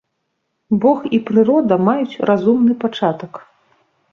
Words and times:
Бог 0.85 0.99
і 1.17 1.19
прырода 1.27 1.77
маюць 1.89 2.19
разумны 2.31 2.73
пачатак. 2.85 3.33